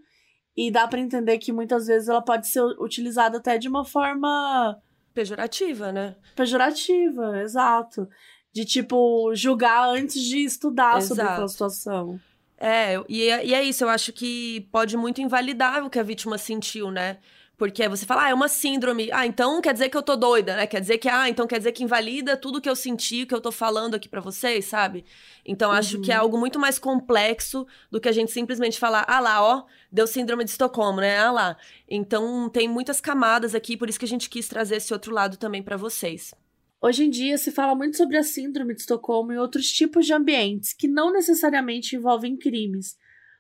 [0.58, 4.78] E dá para entender que muitas vezes ela pode ser utilizada até de uma forma.
[5.14, 6.16] Pejorativa, né?
[6.36, 8.08] Pejorativa, exato.
[8.54, 11.08] De, tipo, julgar antes de estudar exato.
[11.08, 12.20] sobre aquela situação.
[12.58, 16.04] É, e é, e é isso, eu acho que pode muito invalidar o que a
[16.04, 17.20] vítima sentiu, né?
[17.58, 19.10] Porque você fala, ah, é uma síndrome.
[19.14, 20.68] Ah, então quer dizer que eu tô doida, né?
[20.68, 23.40] Quer dizer que, ah, então quer dizer que invalida tudo que eu senti, que eu
[23.40, 25.06] tô falando aqui para vocês, sabe?
[25.46, 25.78] Então uhum.
[25.78, 26.22] acho que é uhum.
[26.22, 30.44] algo muito mais complexo do que a gente simplesmente falar, ah lá, ó, deu síndrome
[30.44, 31.18] de Estocolmo, né?
[31.18, 31.58] Ah lá.
[31.88, 35.38] Então tem muitas camadas aqui, por isso que a gente quis trazer esse outro lado
[35.38, 36.34] também para vocês.
[36.82, 40.14] Hoje em dia se fala muito sobre a síndrome de Estocolmo em outros tipos de
[40.14, 42.98] ambientes que não necessariamente envolvem crimes,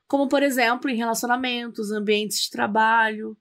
[0.07, 3.37] como por exemplo em relacionamentos, ambientes de trabalho.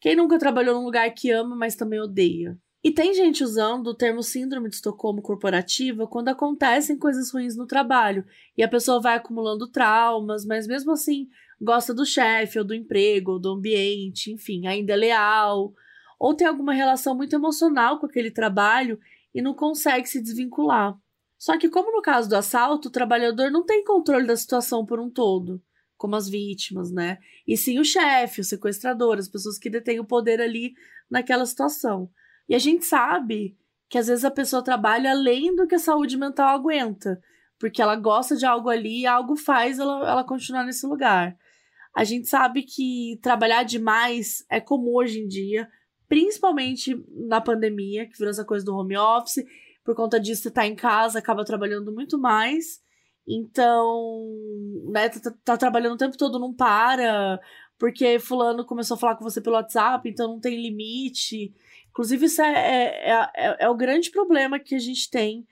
[0.00, 2.56] Quem nunca trabalhou num lugar que ama, mas também odeia?
[2.84, 7.66] E tem gente usando o termo síndrome de Estocolmo corporativa quando acontecem coisas ruins no
[7.66, 8.24] trabalho
[8.56, 11.28] e a pessoa vai acumulando traumas, mas mesmo assim
[11.60, 15.74] gosta do chefe ou do emprego ou do ambiente, enfim, ainda é leal,
[16.16, 19.00] ou tem alguma relação muito emocional com aquele trabalho
[19.34, 20.96] e não consegue se desvincular.
[21.36, 25.00] Só que, como no caso do assalto, o trabalhador não tem controle da situação por
[25.00, 25.60] um todo
[25.98, 27.18] como as vítimas, né?
[27.46, 30.72] E sim o chefe, o sequestrador, as pessoas que detêm o poder ali
[31.10, 32.08] naquela situação.
[32.48, 33.58] E a gente sabe
[33.90, 37.20] que às vezes a pessoa trabalha além do que a saúde mental aguenta,
[37.58, 41.36] porque ela gosta de algo ali e algo faz ela, ela continuar nesse lugar.
[41.94, 45.68] A gente sabe que trabalhar demais é comum hoje em dia,
[46.08, 46.94] principalmente
[47.26, 49.44] na pandemia, que virou essa coisa do home office.
[49.84, 52.80] Por conta disso, você tá em casa, acaba trabalhando muito mais.
[53.28, 54.26] Então,
[54.90, 57.38] né, tá, tá, tá, trabalhando o tempo todo, não para,
[57.78, 61.52] porque fulano começou a falar com você pelo WhatsApp, então não tem limite.
[61.90, 65.46] Inclusive, isso é, é, é, é, é o grande problema que a gente tem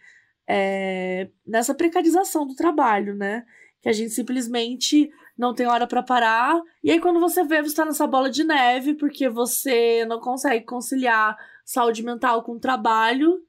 [0.49, 3.45] é, nessa precarização do trabalho, né?
[3.83, 6.59] Que a gente simplesmente não tem hora para parar.
[6.83, 10.65] E aí, quando você vê, você tá nessa bola de neve, porque você não consegue
[10.65, 13.45] conciliar saúde mental com trabalho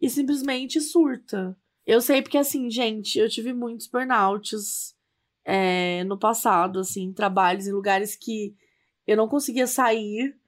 [0.00, 1.56] e simplesmente surta.
[1.86, 4.94] Eu sei porque, assim, gente, eu tive muitos burnouts
[5.44, 8.54] é, no passado, assim, trabalhos em lugares que
[9.06, 10.38] eu não conseguia sair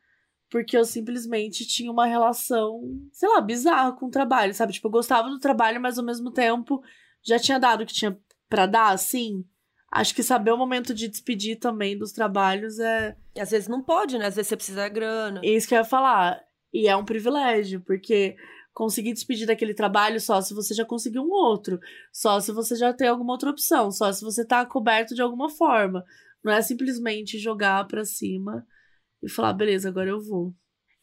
[0.52, 4.74] porque eu simplesmente tinha uma relação, sei lá, bizarra com o trabalho, sabe?
[4.74, 6.82] Tipo, eu gostava do trabalho, mas ao mesmo tempo
[7.22, 8.18] já tinha dado o que tinha
[8.50, 9.46] para dar, assim.
[9.90, 13.16] Acho que saber o momento de despedir também dos trabalhos é.
[13.34, 14.26] E às vezes não pode, né?
[14.26, 15.40] Às vezes você precisa de grana.
[15.42, 16.38] É isso que eu ia falar.
[16.70, 18.36] E é um privilégio, porque
[18.72, 21.78] conseguir despedir daquele trabalho só se você já conseguiu um outro,
[22.12, 25.48] só se você já tem alguma outra opção, só se você tá coberto de alguma
[25.48, 26.04] forma.
[26.42, 28.66] Não é simplesmente jogar para cima
[29.22, 30.54] e falar, beleza, agora eu vou.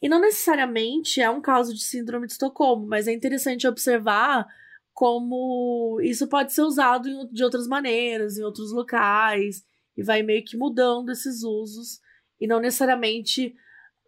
[0.02, 4.48] E não necessariamente é um caso de síndrome de Estocolmo, mas é interessante observar
[4.94, 9.64] como isso pode ser usado de outras maneiras, em outros locais,
[9.96, 12.00] e vai meio que mudando esses usos,
[12.40, 13.56] e não necessariamente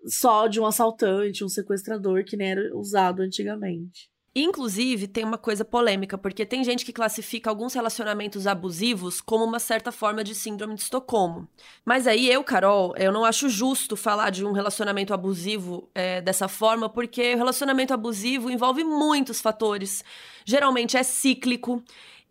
[0.06, 4.12] só de um assaltante, um sequestrador que nem era usado antigamente.
[4.34, 9.60] Inclusive, tem uma coisa polêmica, porque tem gente que classifica alguns relacionamentos abusivos como uma
[9.60, 11.50] certa forma de síndrome de Estocolmo.
[11.84, 16.48] Mas aí eu, Carol, eu não acho justo falar de um relacionamento abusivo é, dessa
[16.48, 20.02] forma, porque o relacionamento abusivo envolve muitos fatores.
[20.46, 21.84] Geralmente é cíclico.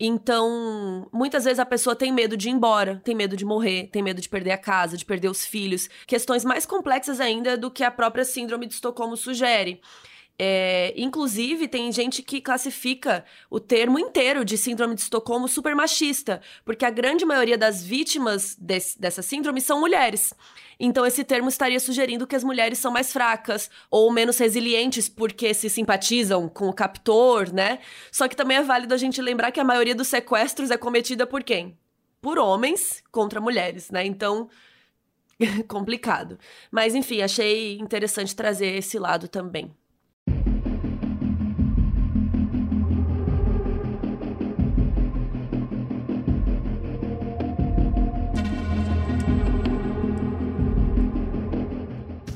[0.03, 4.03] Então, muitas vezes a pessoa tem medo de ir embora, tem medo de morrer, tem
[4.03, 5.91] medo de perder a casa, de perder os filhos.
[6.07, 9.79] Questões mais complexas ainda do que a própria síndrome de Estocolmo sugere.
[10.43, 16.41] É, inclusive, tem gente que classifica o termo inteiro de síndrome de Estocolmo super machista,
[16.65, 20.33] porque a grande maioria das vítimas desse, dessa síndrome são mulheres.
[20.79, 25.53] Então, esse termo estaria sugerindo que as mulheres são mais fracas ou menos resilientes porque
[25.53, 27.79] se simpatizam com o captor, né?
[28.11, 31.27] Só que também é válido a gente lembrar que a maioria dos sequestros é cometida
[31.27, 31.77] por quem?
[32.19, 34.07] Por homens contra mulheres, né?
[34.07, 34.49] Então,
[35.69, 36.39] complicado.
[36.71, 39.71] Mas, enfim, achei interessante trazer esse lado também.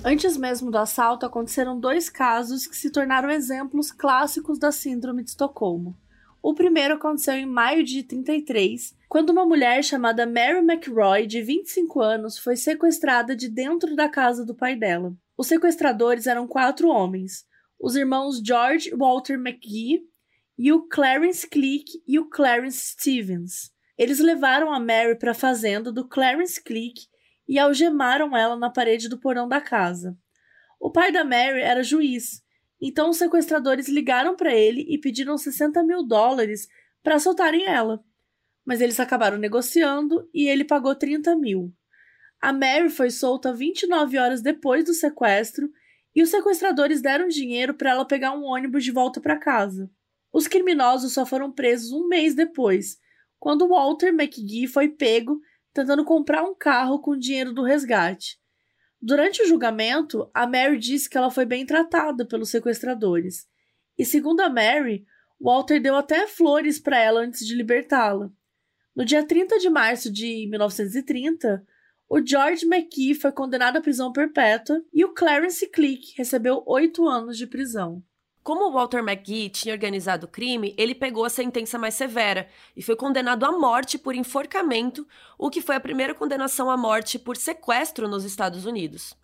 [0.06, 5.30] Antes mesmo do assalto, aconteceram dois casos que se tornaram exemplos clássicos da Síndrome de
[5.30, 5.98] Estocolmo.
[6.42, 12.02] O primeiro aconteceu em maio de 33, quando uma mulher chamada Mary McRoy, de 25
[12.02, 15.16] anos, foi sequestrada de dentro da casa do pai dela.
[15.38, 17.46] Os sequestradores eram quatro homens:
[17.80, 20.02] os irmãos George Walter McGee,
[20.58, 23.72] e o Clarence Click e o Clarence Stevens.
[23.96, 27.06] Eles levaram a Mary para a fazenda do Clarence Click
[27.48, 30.16] e algemaram ela na parede do porão da casa.
[30.80, 32.42] O pai da Mary era juiz,
[32.80, 36.68] então os sequestradores ligaram para ele e pediram 60 mil dólares
[37.02, 38.04] para soltarem ela.
[38.64, 41.72] Mas eles acabaram negociando e ele pagou 30 mil.
[42.40, 45.70] A Mary foi solta 29 horas depois do sequestro
[46.14, 49.90] e os sequestradores deram dinheiro para ela pegar um ônibus de volta para casa.
[50.32, 52.98] Os criminosos só foram presos um mês depois,
[53.38, 55.40] quando Walter McGee foi pego
[55.74, 58.38] tentando comprar um carro com dinheiro do resgate.
[59.02, 63.46] Durante o julgamento, a Mary disse que ela foi bem tratada pelos sequestradores.
[63.98, 65.04] E segundo a Mary,
[65.38, 68.30] Walter deu até flores para ela antes de libertá-la.
[68.96, 71.66] No dia 30 de março de 1930,
[72.08, 77.36] o George McKee foi condenado à prisão perpétua e o Clarence Click recebeu oito anos
[77.36, 78.02] de prisão.
[78.44, 82.82] Como o Walter McGee tinha organizado o crime, ele pegou a sentença mais severa e
[82.82, 87.38] foi condenado à morte por enforcamento, o que foi a primeira condenação à morte por
[87.38, 89.16] sequestro nos Estados Unidos.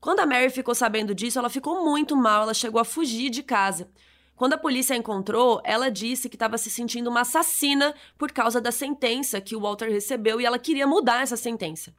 [0.00, 3.42] Quando a Mary ficou sabendo disso, ela ficou muito mal, ela chegou a fugir de
[3.42, 3.90] casa.
[4.36, 8.60] Quando a polícia a encontrou, ela disse que estava se sentindo uma assassina por causa
[8.60, 11.92] da sentença que o Walter recebeu e ela queria mudar essa sentença.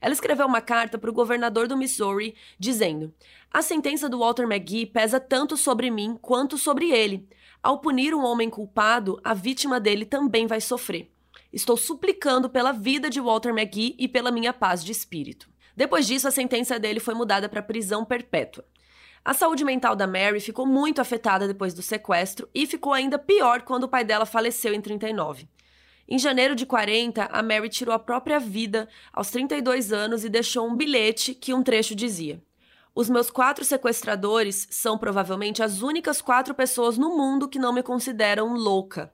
[0.00, 3.12] Ela escreveu uma carta para o governador do Missouri dizendo:
[3.52, 7.28] A sentença do Walter McGee pesa tanto sobre mim quanto sobre ele.
[7.60, 11.10] Ao punir um homem culpado, a vítima dele também vai sofrer.
[11.52, 15.50] Estou suplicando pela vida de Walter McGee e pela minha paz de espírito.
[15.76, 18.64] Depois disso, a sentença dele foi mudada para prisão perpétua.
[19.24, 23.62] A saúde mental da Mary ficou muito afetada depois do sequestro e ficou ainda pior
[23.62, 25.48] quando o pai dela faleceu em 39.
[26.08, 30.68] Em janeiro de 40, a Mary tirou a própria vida aos 32 anos e deixou
[30.68, 32.40] um bilhete que um trecho dizia:
[32.94, 37.82] Os meus quatro sequestradores são provavelmente as únicas quatro pessoas no mundo que não me
[37.82, 39.12] consideram louca.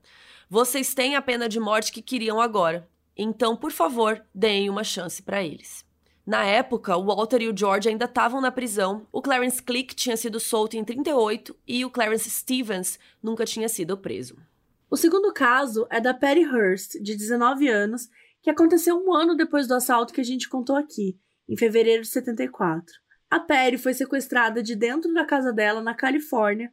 [0.49, 2.89] Vocês têm a pena de morte que queriam agora.
[3.17, 5.85] Então, por favor, deem uma chance para eles.
[6.27, 10.17] Na época, o Walter e o George ainda estavam na prisão, o Clarence Click tinha
[10.17, 14.37] sido solto em 38 e o Clarence Stevens nunca tinha sido preso.
[14.91, 18.09] O segundo caso é da Patty Hurst, de 19 anos,
[18.43, 21.17] que aconteceu um ano depois do assalto que a gente contou aqui,
[21.49, 23.06] em fevereiro de 74.
[23.31, 26.71] A Patty foi sequestrada de dentro da casa dela, na Califórnia,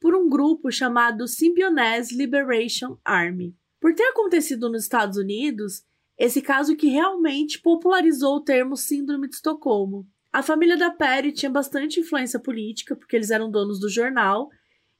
[0.00, 3.56] por um grupo chamado Symbionese Liberation Army.
[3.80, 5.84] Por ter acontecido nos Estados Unidos,
[6.16, 10.06] esse caso que realmente popularizou o termo Síndrome de Estocolmo.
[10.32, 14.48] A família da Patty tinha bastante influência política, porque eles eram donos do jornal,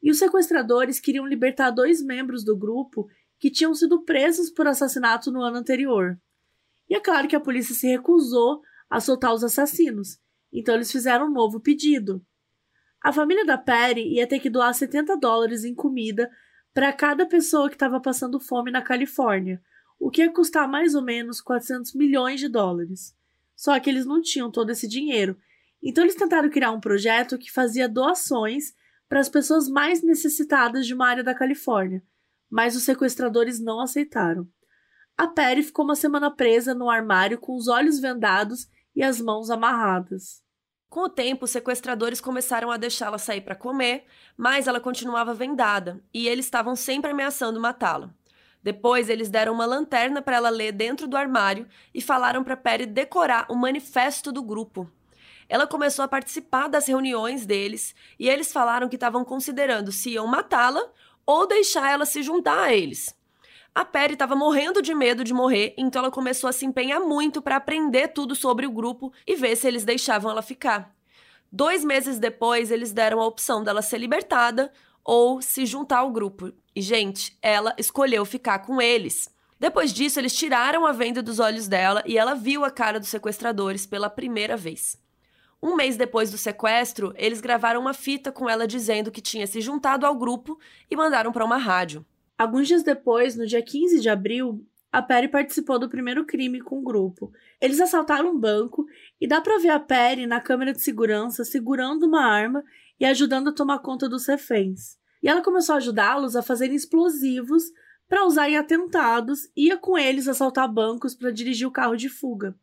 [0.02, 5.30] e os sequestradores queriam libertar dois membros do grupo que tinham sido presos por assassinato
[5.30, 6.18] no ano anterior.
[6.88, 10.18] E é claro que a polícia se recusou a soltar os assassinos,
[10.52, 12.24] então eles fizeram um novo pedido.
[13.02, 16.30] A família da Perry ia ter que doar 70 dólares em comida
[16.74, 19.62] para cada pessoa que estava passando fome na Califórnia,
[19.98, 23.16] o que ia custar mais ou menos 400 milhões de dólares.
[23.54, 25.38] Só que eles não tinham todo esse dinheiro,
[25.82, 28.74] então eles tentaram criar um projeto que fazia doações
[29.08, 32.02] para as pessoas mais necessitadas de uma área da Califórnia,
[32.50, 34.48] mas os sequestradores não aceitaram.
[35.16, 39.50] A Perry ficou uma semana presa no armário com os olhos vendados e as mãos
[39.50, 40.42] amarradas.
[40.88, 44.06] Com o tempo, os sequestradores começaram a deixá-la sair para comer,
[44.36, 48.10] mas ela continuava vendada e eles estavam sempre ameaçando matá-la.
[48.62, 52.86] Depois, eles deram uma lanterna para ela ler dentro do armário e falaram para Perry
[52.86, 54.90] decorar o manifesto do grupo.
[55.48, 60.26] Ela começou a participar das reuniões deles e eles falaram que estavam considerando se iam
[60.26, 60.82] matá-la
[61.24, 63.15] ou deixar ela se juntar a eles.
[63.76, 67.42] A Perry estava morrendo de medo de morrer, então ela começou a se empenhar muito
[67.42, 70.96] para aprender tudo sobre o grupo e ver se eles deixavam ela ficar.
[71.52, 74.72] Dois meses depois, eles deram a opção dela ser libertada
[75.04, 76.54] ou se juntar ao grupo.
[76.74, 79.28] E, gente, ela escolheu ficar com eles.
[79.60, 83.10] Depois disso, eles tiraram a venda dos olhos dela e ela viu a cara dos
[83.10, 84.98] sequestradores pela primeira vez.
[85.62, 89.60] Um mês depois do sequestro, eles gravaram uma fita com ela dizendo que tinha se
[89.60, 90.58] juntado ao grupo
[90.90, 92.06] e mandaram para uma rádio.
[92.38, 96.78] Alguns dias depois, no dia 15 de abril, a Perry participou do primeiro crime com
[96.78, 97.32] o grupo.
[97.60, 98.86] Eles assaltaram um banco
[99.20, 102.62] e dá para ver a Perry na câmera de segurança segurando uma arma
[102.98, 104.96] e ajudando a tomar conta dos reféns.
[105.22, 107.64] E ela começou a ajudá-los a fazerem explosivos
[108.08, 112.54] para usar em atentados ia com eles assaltar bancos para dirigir o carro de fuga.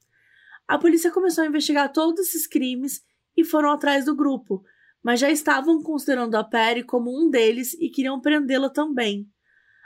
[0.67, 3.03] A polícia começou a investigar todos esses crimes
[3.36, 4.63] e foram atrás do grupo,
[5.03, 9.29] mas já estavam considerando a Perry como um deles e queriam prendê-la também.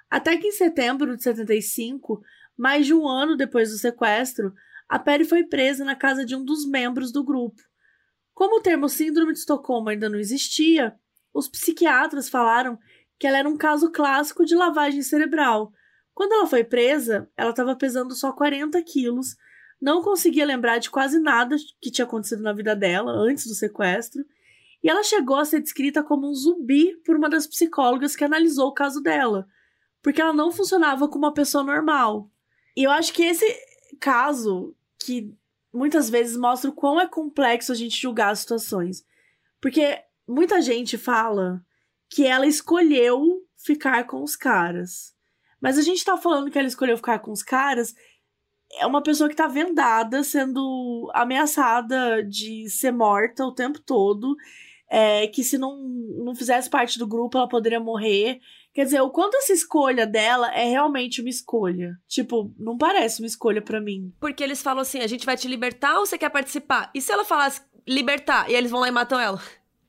[0.10, 2.22] Até que em setembro de 75,
[2.58, 4.54] mais de um ano depois do sequestro,
[4.88, 7.62] a Perry foi presa na casa de um dos membros do grupo.
[8.34, 10.96] Como o termo Síndrome de Estocolmo ainda não existia,
[11.34, 12.78] os psiquiatras falaram
[13.20, 15.72] que ela era um caso clássico de lavagem cerebral.
[16.14, 19.36] Quando ela foi presa, ela estava pesando só 40 quilos
[19.82, 24.26] não conseguia lembrar de quase nada que tinha acontecido na vida dela antes do sequestro,
[24.84, 28.68] e ela chegou a ser descrita como um zumbi por uma das psicólogas que analisou
[28.68, 29.48] o caso dela,
[30.08, 32.32] porque ela não funcionava como uma pessoa normal.
[32.78, 33.46] E eu acho que esse
[34.00, 35.36] caso que
[35.74, 39.06] muitas vezes mostra o quão é complexo a gente julgar as situações.
[39.60, 41.62] Porque muita gente fala
[42.10, 45.14] que ela escolheu ficar com os caras.
[45.60, 47.94] Mas a gente tá falando que ela escolheu ficar com os caras
[48.80, 54.38] é uma pessoa que tá vendada, sendo ameaçada de ser morta o tempo todo.
[54.90, 55.78] É, que se não,
[56.24, 58.40] não fizesse parte do grupo, ela poderia morrer.
[58.78, 61.98] Quer dizer, o quanto essa escolha dela é realmente uma escolha.
[62.08, 64.14] Tipo, não parece uma escolha para mim.
[64.20, 66.92] Porque eles falam assim: a gente vai te libertar ou você quer participar?
[66.94, 69.42] E se ela falasse libertar e eles vão lá e matam ela?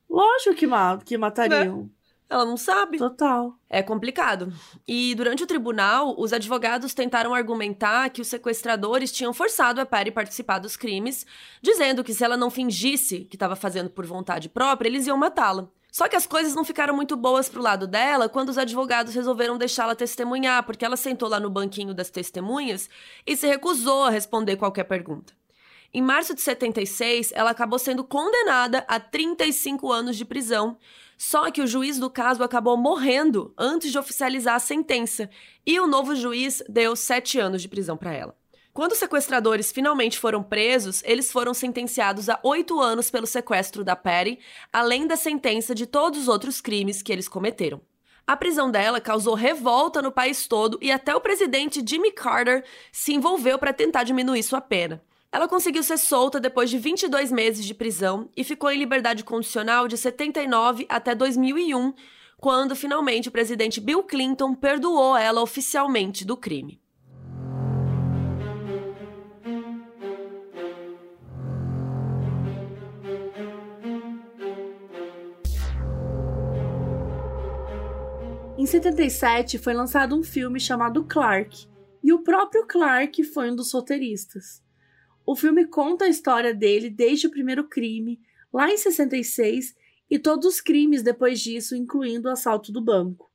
[0.09, 1.82] Lógico que, ma que matariam.
[1.82, 1.89] Né?
[2.30, 2.97] Ela não sabe.
[2.97, 3.59] Total.
[3.68, 4.51] É complicado.
[4.86, 10.11] E durante o tribunal, os advogados tentaram argumentar que os sequestradores tinham forçado a Perry
[10.11, 11.26] participar dos crimes,
[11.61, 15.68] dizendo que se ela não fingisse que estava fazendo por vontade própria, eles iam matá-la.
[15.91, 19.57] Só que as coisas não ficaram muito boas pro lado dela quando os advogados resolveram
[19.57, 22.89] deixá-la testemunhar, porque ela sentou lá no banquinho das testemunhas
[23.26, 25.32] e se recusou a responder qualquer pergunta.
[25.93, 30.76] Em março de 76, ela acabou sendo condenada a 35 anos de prisão.
[31.16, 35.28] Só que o juiz do caso acabou morrendo antes de oficializar a sentença,
[35.66, 38.36] e o novo juiz deu sete anos de prisão para ela.
[38.72, 43.96] Quando os sequestradores finalmente foram presos, eles foram sentenciados a oito anos pelo sequestro da
[43.96, 44.38] Patty,
[44.72, 47.80] além da sentença de todos os outros crimes que eles cometeram.
[48.26, 52.62] A prisão dela causou revolta no país todo e até o presidente Jimmy Carter
[52.92, 55.02] se envolveu para tentar diminuir sua pena.
[55.32, 59.88] Ela conseguiu ser solta depois de 22 meses de prisão e ficou em liberdade condicional
[59.88, 61.94] de 79 até 2001,
[62.38, 66.80] quando finalmente o presidente Bill Clinton perdoou ela oficialmente do crime.
[78.68, 81.66] 77 foi lançado um filme chamado Clark,
[82.04, 84.62] e o próprio Clark foi um dos roteiristas.
[85.24, 88.20] O filme conta a história dele desde o primeiro crime,
[88.52, 89.74] lá em 66,
[90.10, 93.30] e todos os crimes depois disso, incluindo o assalto do banco.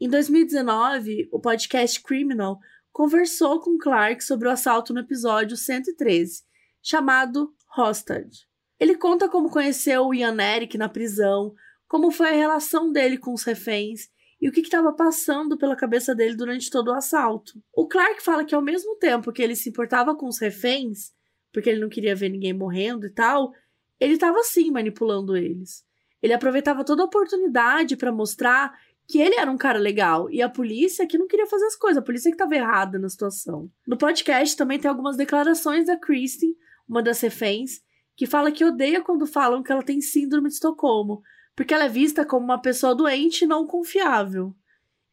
[0.00, 2.58] Em 2019, o podcast Criminal
[2.92, 6.42] conversou com Clark sobre o assalto no episódio 113,
[6.82, 8.48] chamado Hostage.
[8.80, 11.54] Ele conta como conheceu o Ian Eric na prisão,
[11.86, 16.14] como foi a relação dele com os reféns e o que estava passando pela cabeça
[16.14, 17.52] dele durante todo o assalto.
[17.72, 21.12] O Clark fala que ao mesmo tempo que ele se importava com os reféns,
[21.52, 23.52] porque ele não queria ver ninguém morrendo e tal,
[24.00, 25.84] ele estava sim manipulando eles.
[26.22, 28.72] Ele aproveitava toda a oportunidade para mostrar
[29.06, 31.98] que ele era um cara legal e a polícia que não queria fazer as coisas,
[31.98, 33.70] a polícia que estava errada na situação.
[33.86, 36.54] No podcast também tem algumas declarações da Kristen,
[36.88, 37.82] uma das reféns,
[38.16, 41.22] que fala que odeia quando falam que ela tem síndrome de Estocolmo,
[41.54, 44.54] porque ela é vista como uma pessoa doente e não confiável.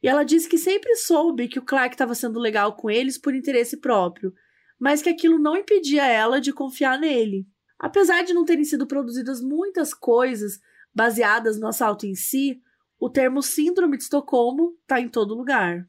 [0.02, 3.36] E ela disse que sempre soube que o Clark estava sendo legal com eles por
[3.36, 4.34] interesse próprio,
[4.80, 7.46] mas que aquilo não impedia ela de confiar nele.
[7.78, 10.60] Apesar de não terem sido produzidas muitas coisas
[10.94, 12.60] baseadas no assalto em si,
[13.00, 15.88] o termo Síndrome de Estocolmo está em todo lugar.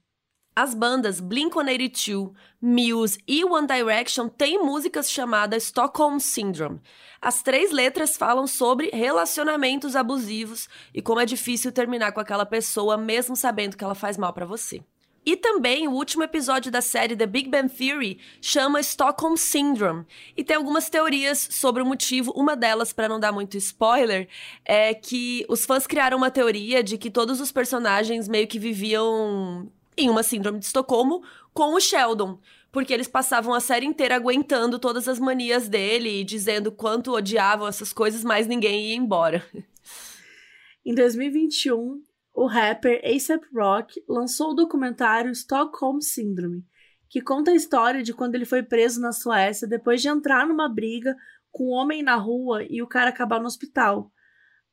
[0.55, 2.30] As bandas Blink-182,
[2.61, 6.78] Muse e One Direction têm músicas chamadas Stockholm Syndrome.
[7.22, 12.98] As três letras falam sobre relacionamentos abusivos e como é difícil terminar com aquela pessoa
[12.98, 14.82] mesmo sabendo que ela faz mal para você.
[15.24, 20.05] E também o último episódio da série The Big Bang Theory chama Stockholm Syndrome.
[20.36, 22.30] E tem algumas teorias sobre o motivo.
[22.32, 24.28] Uma delas, para não dar muito spoiler,
[24.64, 29.70] é que os fãs criaram uma teoria de que todos os personagens meio que viviam
[29.97, 31.22] em uma síndrome de Estocolmo
[31.53, 32.38] com o Sheldon.
[32.70, 37.68] Porque eles passavam a série inteira aguentando todas as manias dele e dizendo quanto odiavam
[37.68, 39.45] essas coisas, mas ninguém ia embora.
[40.84, 42.03] Em 2021,
[42.34, 46.64] o rapper A$AP Rock lançou o documentário Stockholm Syndrome,
[47.09, 50.68] que conta a história de quando ele foi preso na Suécia depois de entrar numa
[50.68, 51.14] briga
[51.53, 54.11] com um homem na rua e o cara acabar no hospital.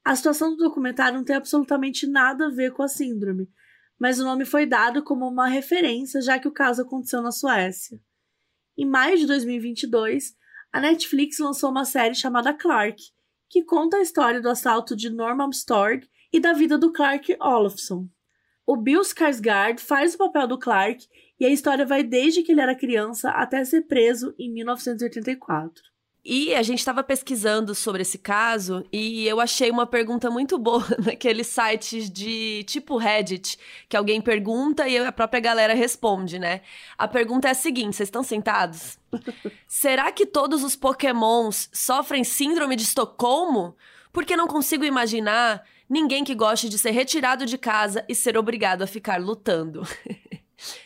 [0.04, 3.50] A situação do documentário não tem absolutamente nada a ver com a síndrome,
[4.00, 8.00] mas o nome foi dado como uma referência já que o caso aconteceu na Suécia.
[8.78, 10.34] Em maio de 2022,
[10.72, 13.02] a Netflix lançou uma série chamada Clark,
[13.50, 18.08] que conta a história do assalto de Norman Storg e da vida do Clark Olofsson.
[18.66, 21.06] O Bill Skarsgård faz o papel do Clark
[21.40, 25.89] e a história vai desde que ele era criança até ser preso em 1984.
[26.24, 30.86] E a gente estava pesquisando sobre esse caso e eu achei uma pergunta muito boa
[31.04, 33.58] naqueles sites de tipo Reddit,
[33.88, 36.62] que alguém pergunta e a própria galera responde, né?
[36.98, 39.00] A pergunta é a seguinte: vocês estão sentados?
[39.66, 43.76] Será que todos os Pokémons sofrem síndrome de Estocolmo?
[44.12, 48.82] Porque não consigo imaginar ninguém que goste de ser retirado de casa e ser obrigado
[48.82, 49.88] a ficar lutando.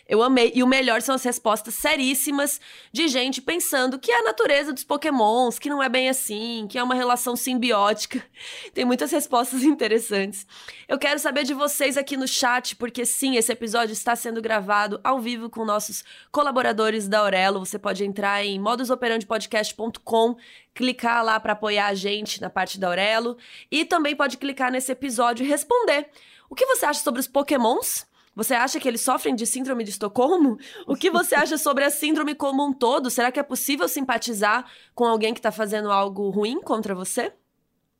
[0.08, 0.52] Eu amei.
[0.54, 2.60] E o melhor são as respostas seríssimas
[2.92, 6.78] de gente pensando que é a natureza dos pokémons, que não é bem assim, que
[6.78, 8.24] é uma relação simbiótica.
[8.74, 10.46] Tem muitas respostas interessantes.
[10.88, 15.00] Eu quero saber de vocês aqui no chat, porque sim, esse episódio está sendo gravado
[15.04, 17.60] ao vivo com nossos colaboradores da Aurelo.
[17.60, 20.36] Você pode entrar em modusoperandipodcast.com,
[20.74, 23.38] clicar lá para apoiar a gente na parte da Aurelo
[23.72, 26.10] e também pode clicar nesse episódio e responder.
[26.50, 28.06] O que você acha sobre os pokémons?
[28.36, 30.58] Você acha que eles sofrem de síndrome de Estocolmo?
[30.88, 33.10] O que você acha sobre a síndrome como um todo?
[33.10, 34.66] Será que é possível simpatizar
[34.96, 37.32] com alguém que está fazendo algo ruim contra você?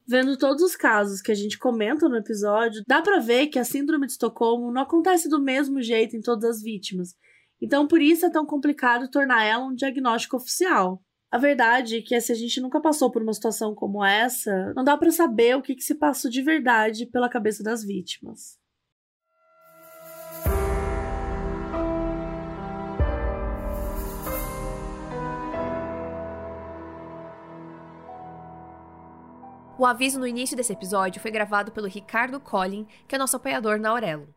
[0.08, 3.64] Vendo todos os casos que a gente comenta no episódio, dá para ver que a
[3.64, 7.16] síndrome de Estocolmo não acontece do mesmo jeito em todas as vítimas.
[7.62, 11.02] Então, por isso é tão complicado tornar ela um diagnóstico oficial.
[11.32, 14.84] A verdade é que se a gente nunca passou por uma situação como essa, não
[14.84, 18.62] dá para saber o que, que se passou de verdade pela cabeça das vítimas.
[29.76, 33.80] O aviso no início desse episódio foi gravado pelo Ricardo Collin, que é nosso apoiador
[33.80, 34.28] na Aurelo.